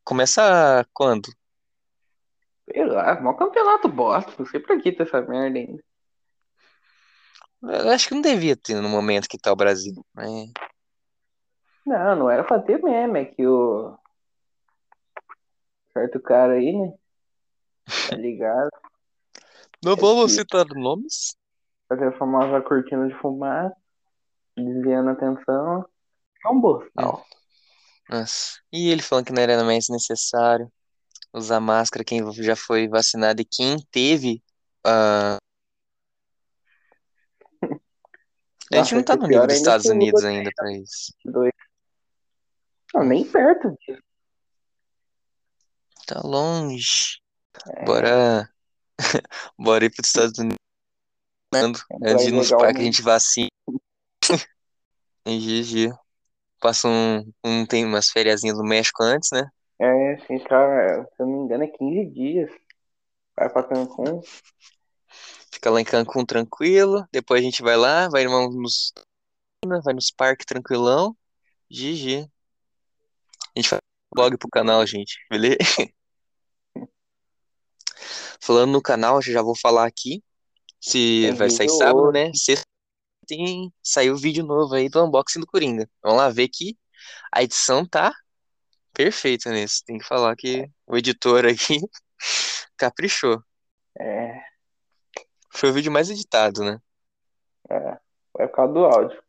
Começa 0.03 0.85
quando? 0.93 1.29
Sei 2.71 2.85
lá, 2.85 3.19
mó 3.21 3.33
campeonato 3.33 3.87
bosta. 3.87 4.31
Não 4.37 4.45
sei 4.45 4.59
pra 4.59 4.79
que 4.79 4.91
tá 4.91 5.03
essa 5.03 5.21
merda 5.21 5.57
ainda. 5.59 5.83
Eu 7.61 7.89
acho 7.89 8.07
que 8.07 8.13
não 8.13 8.21
devia 8.21 8.55
ter 8.55 8.75
no 8.75 8.89
momento 8.89 9.27
que 9.27 9.37
tá 9.37 9.51
o 9.51 9.55
Brasil. 9.55 10.05
mas- 10.13 10.51
Não, 11.89 12.15
não 12.15 12.29
era 12.29 12.43
pra 12.43 12.59
ter 12.61 12.79
mesmo. 12.83 13.17
É 13.17 13.25
que 13.25 13.47
o. 13.47 13.97
Certo 15.91 16.19
cara 16.21 16.53
aí, 16.53 16.71
né? 16.71 16.93
Tá 18.07 18.15
ligado? 18.15 18.69
Não 19.83 19.93
É 19.93 19.95
vamos 19.95 20.25
que- 20.35 20.39
citar 20.41 20.67
nomes. 20.67 21.35
Fazer 21.87 22.09
a 22.09 22.17
famosa 22.19 22.61
cortina 22.61 23.07
de 23.07 23.15
fumaça. 23.15 23.75
Desviando 24.55 25.09
a 25.09 25.13
atenção. 25.13 25.83
É 26.45 26.49
um 26.49 26.61
bostal. 26.61 27.25
Nossa. 28.07 28.59
E 28.71 28.89
ele 28.91 29.01
falando 29.01 29.25
que 29.25 29.33
não 29.33 29.41
era 29.41 29.63
mais 29.63 29.87
necessário 29.89 30.71
usar 31.33 31.59
máscara 31.59 32.05
quem 32.05 32.31
já 32.33 32.55
foi 32.55 32.87
vacinado 32.87 33.41
e 33.41 33.45
quem 33.45 33.77
teve. 33.91 34.43
ah, 34.85 35.37
A 38.71 38.75
gente 38.75 38.93
Nossa, 38.93 38.95
não 38.95 39.03
tá 39.03 39.15
no 39.15 39.27
nível 39.27 39.47
dos 39.47 39.55
Estados 39.57 39.85
Unidos 39.87 40.23
ainda 40.23 40.51
pra 40.55 40.71
isso. 40.71 41.11
Dois. 41.25 41.51
Não, 42.93 43.03
nem 43.03 43.29
perto 43.29 43.75
disso. 43.79 44.01
Tá 46.07 46.21
longe. 46.23 47.19
É, 47.75 47.85
Bora. 47.85 48.49
Bora 49.57 49.85
ir 49.85 49.91
pros 49.91 50.07
Estados 50.07 50.39
Unidos. 50.39 50.57
Antes 51.53 52.25
de 52.25 52.29
ir 52.29 52.33
nos 52.33 52.49
parques 52.49 52.75
a 52.75 52.79
né? 52.79 52.85
gente 52.85 53.01
vacina. 53.01 53.49
Em 55.25 55.39
GG. 55.39 55.93
Passa 56.59 56.87
um, 56.87 57.31
um. 57.43 57.65
Tem 57.65 57.85
umas 57.85 58.09
fériasinhas 58.09 58.57
no 58.57 58.63
México 58.63 59.03
antes, 59.03 59.29
né? 59.31 59.49
É, 59.79 60.17
fica, 60.27 61.07
se 61.15 61.21
eu 61.21 61.25
não 61.25 61.39
me 61.39 61.45
engano, 61.45 61.63
é 61.63 61.67
15 61.67 62.05
dias. 62.07 62.51
Vai 63.35 63.49
pra 63.49 63.63
Cancún. 63.63 64.21
Fica 65.51 65.69
lá 65.69 65.79
em 65.79 65.85
Cancún 65.85 66.25
tranquilo. 66.25 67.07
Depois 67.11 67.41
a 67.41 67.43
gente 67.43 67.61
vai 67.61 67.77
lá, 67.77 68.09
vai 68.09 68.25
nos, 68.25 68.93
vai 69.83 69.93
nos 69.93 70.11
parques 70.11 70.45
tranquilão. 70.45 71.15
GG. 71.69 72.29
A 73.59 73.61
gente 73.61 73.69
faz 73.71 73.81
blog 74.15 74.37
pro 74.37 74.47
canal, 74.49 74.85
gente. 74.87 75.19
Beleza? 75.29 75.57
Falando 78.41 78.71
no 78.71 78.81
canal, 78.81 79.21
já 79.21 79.41
vou 79.41 79.53
falar 79.53 79.85
aqui. 79.85 80.23
Se 80.79 81.23
Tem 81.23 81.33
vai 81.33 81.49
sair 81.49 81.67
sábado, 81.67 82.03
hoje. 82.03 82.13
né? 82.13 82.31
Sexta 82.33 82.63
tem 83.27 83.71
saiu 83.83 84.15
vídeo 84.15 84.45
novo 84.45 84.73
aí 84.73 84.87
do 84.87 85.05
unboxing 85.05 85.41
do 85.41 85.45
Coringa. 85.45 85.89
Vamos 86.01 86.19
lá 86.19 86.29
ver 86.29 86.47
que 86.47 86.77
a 87.33 87.43
edição 87.43 87.85
tá 87.85 88.13
perfeita 88.93 89.51
nisso. 89.51 89.83
Tem 89.85 89.97
que 89.97 90.05
falar 90.05 90.33
que 90.37 90.65
o 90.87 90.95
editor 90.95 91.45
aqui 91.45 91.79
caprichou. 92.77 93.43
É, 93.99 94.41
Foi 95.51 95.69
o 95.69 95.73
vídeo 95.73 95.91
mais 95.91 96.09
editado, 96.09 96.63
né? 96.63 96.79
É, 97.69 97.97
vai 98.33 98.47
por 98.47 98.55
causa 98.55 98.73
do 98.73 98.85
áudio. 98.85 99.21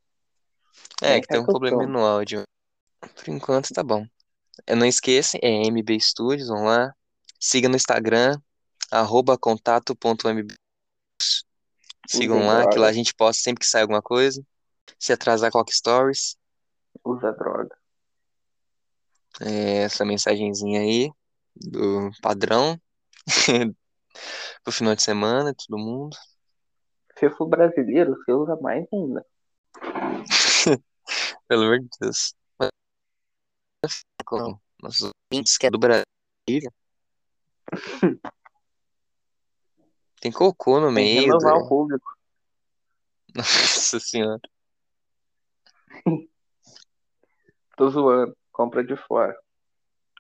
É, 1.02 1.14
Nem 1.14 1.20
que 1.20 1.26
tem 1.26 1.40
um 1.40 1.46
problema 1.46 1.84
no 1.84 2.06
áudio. 2.06 2.44
Por 3.00 3.28
enquanto 3.28 3.74
tá 3.74 3.82
bom. 3.82 4.06
Eu 4.66 4.76
não 4.76 4.86
esqueça, 4.86 5.38
é 5.42 5.68
MB 5.68 6.00
Studios, 6.00 6.48
vamos 6.48 6.66
lá. 6.66 6.94
Siga 7.38 7.68
no 7.68 7.76
Instagram, 7.76 8.38
arroba 8.90 9.38
contato.mb. 9.38 10.54
Sigam 12.08 12.38
Usem 12.38 12.48
lá, 12.48 12.58
que 12.60 12.70
droga. 12.70 12.80
lá 12.80 12.88
a 12.88 12.92
gente 12.92 13.14
posta 13.14 13.42
sempre 13.42 13.60
que 13.60 13.66
sai 13.66 13.82
alguma 13.82 14.02
coisa. 14.02 14.42
Se 14.98 15.12
atrasar, 15.12 15.50
coloca 15.50 15.72
stories. 15.72 16.36
Usa 17.04 17.32
droga. 17.32 17.76
É, 19.40 19.82
essa 19.84 20.04
mensagenzinha 20.04 20.80
aí 20.80 21.10
do 21.54 22.10
padrão 22.20 22.80
pro 24.64 24.72
final 24.72 24.94
de 24.94 25.02
semana, 25.02 25.54
todo 25.54 25.78
mundo. 25.78 26.16
Se 27.18 27.30
for 27.30 27.46
brasileiro, 27.46 28.16
você 28.16 28.32
usa 28.32 28.56
mais 28.56 28.86
ainda. 28.92 29.24
Pelo 31.48 31.64
amor 31.64 31.80
de 31.80 31.88
Deus. 32.00 32.34
Com 34.24 34.58
nossos 34.82 35.10
ouvintes 35.32 35.56
que 35.56 35.66
é 35.66 35.70
do 35.70 35.78
Brasil. 35.78 36.04
Tem 40.20 40.30
cocô 40.30 40.78
no 40.80 40.92
Tem 40.94 40.96
que 40.96 41.14
meio. 41.14 41.22
renovar 41.22 41.54
da- 41.54 41.64
o 41.64 41.68
público. 41.68 42.06
Nossa 43.34 43.98
senhora. 44.00 44.40
Tô 47.76 47.88
zoando. 47.90 48.36
Compra 48.52 48.84
de 48.84 48.94
fora. 48.96 49.34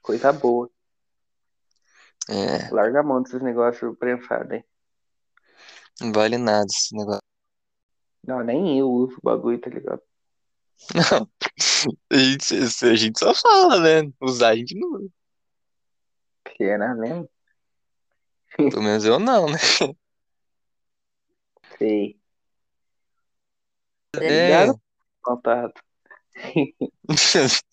Coisa 0.02 0.32
boa. 0.32 0.70
É, 2.28 2.70
Larga 2.72 3.00
a 3.00 3.02
mão 3.02 3.20
desses 3.22 3.42
negócios 3.42 3.96
prensados 3.98 4.52
aí. 4.52 4.64
não 6.00 6.12
vale 6.12 6.38
nada 6.38 6.64
esse 6.66 6.94
negócio. 6.96 7.20
Não, 8.26 8.42
nem 8.44 8.78
eu 8.78 8.88
uso 8.90 9.16
o 9.18 9.20
bagulho, 9.22 9.60
tá 9.60 9.68
ligado? 9.68 10.00
Não. 10.94 11.28
A 12.10 12.16
gente, 12.16 12.54
a 12.84 12.94
gente 12.94 13.18
só 13.18 13.32
fala, 13.34 13.80
né? 13.80 14.12
Usar 14.20 14.50
a 14.50 14.56
gente 14.56 14.74
não. 14.78 15.08
Será 16.56 16.94
mesmo? 16.94 17.30
Pelo 18.56 18.82
menos 18.82 19.04
eu 19.04 19.18
não, 19.18 19.46
né? 19.48 19.58
Sei. 21.78 22.18
Tá 24.12 24.22
É. 24.24 24.44
ligado? 24.46 24.80
Contato. 25.22 25.80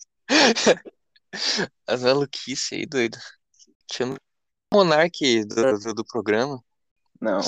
As 1.86 2.02
maluquices 2.02 2.72
aí, 2.72 2.86
doido. 2.86 3.18
Chama 3.92 4.16
o 4.72 4.76
Monark 4.76 5.44
do, 5.44 5.78
do, 5.78 5.94
do 5.94 6.04
programa. 6.04 6.62
Não. 7.20 7.40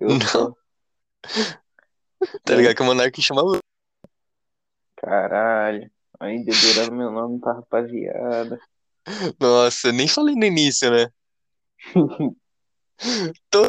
Eu 0.00 0.08
Não. 0.08 0.20
sou. 0.20 0.56
Tá 2.44 2.54
ligado 2.54 2.74
que 2.76 2.82
o 2.82 2.84
Monark 2.86 3.20
chama 3.20 3.42
o. 3.42 3.58
Caralho. 5.02 5.90
Aí 6.20 6.44
dedurando 6.44 6.94
meu 6.94 7.10
nome 7.10 7.40
pra 7.40 7.54
rapaziada. 7.54 8.60
Nossa, 9.40 9.90
nem 9.90 10.06
falei 10.06 10.36
no 10.36 10.44
início, 10.44 10.88
né? 10.90 11.08
Tô 13.50 13.66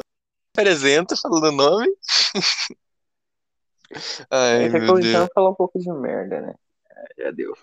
apresenta 0.55 1.17
falando 1.17 1.47
o 1.47 1.51
nome. 1.51 1.87
Ai, 4.29 4.65
Esse 4.65 4.77
é 4.77 4.79
meu 4.79 4.93
Deus. 4.95 5.07
então 5.07 5.27
falar 5.33 5.49
um 5.49 5.55
pouco 5.55 5.79
de 5.79 5.91
merda, 5.91 6.41
né? 6.41 6.53
É, 6.89 7.23
Já 7.23 7.31
deu. 7.31 7.53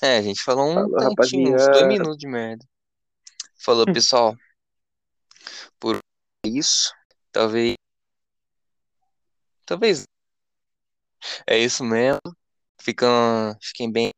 É, 0.00 0.18
a 0.18 0.22
gente 0.22 0.42
falou 0.42 0.70
um 0.70 0.74
Falou, 0.74 1.14
tantinho, 1.16 1.56
uns 1.56 1.68
dois 1.70 1.88
minutos 1.88 2.16
de 2.16 2.28
merda. 2.28 2.64
Falou, 3.56 3.84
pessoal. 3.92 4.36
Por 5.80 5.98
isso, 6.44 6.92
talvez. 7.32 7.74
Talvez. 9.66 10.04
É 11.46 11.58
isso 11.58 11.84
mesmo. 11.84 12.20
Ficam, 12.80 13.56
fiquem 13.62 13.90
bem. 13.92 14.12